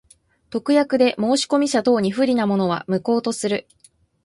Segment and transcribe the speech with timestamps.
[0.49, 3.67] 特約で申込者等に不利なものは、無効とする。